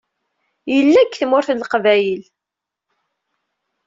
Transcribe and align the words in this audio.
Yella 0.73 1.01
deg 1.03 1.11
Tmurt 1.15 1.49
n 1.51 1.57
Leqbayel. 1.61 2.23